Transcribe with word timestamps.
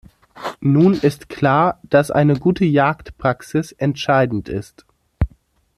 Nun 0.61 0.95
ist 0.95 1.29
klar, 1.29 1.79
dass 1.83 2.09
eine 2.09 2.35
gute 2.35 2.65
Jagdpraxis 2.65 3.71
entscheidend 3.73 4.49
ist. 4.49 4.87